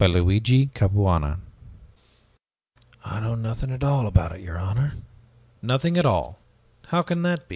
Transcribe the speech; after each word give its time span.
LUIGI 0.07 0.73
CAPUANA 0.73 1.37
The 1.37 1.37
Deposition 3.03 3.03
"I 3.05 3.19
know 3.27 3.35
nothing 3.35 3.69
at 3.71 3.83
all 3.83 4.07
about 4.07 4.31
it, 4.31 4.41
your 4.41 4.57
honor!" 4.57 4.93
"Nothing 5.61 5.95
at 5.95 6.07
all? 6.07 6.39
How 6.87 7.03
can 7.03 7.21
that 7.21 7.41
be? 7.47 7.49